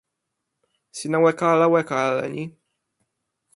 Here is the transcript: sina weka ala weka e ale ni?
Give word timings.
sina 0.97 1.17
weka 1.23 1.45
ala 1.53 1.65
weka 1.71 1.95
e 1.95 1.99
ale 2.09 2.25
ni? 2.35 2.43